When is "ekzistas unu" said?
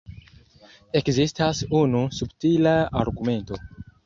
1.01-2.01